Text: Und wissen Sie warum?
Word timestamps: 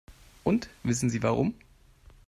Und 0.43 0.67
wissen 0.81 1.11
Sie 1.11 1.21
warum? 1.21 1.53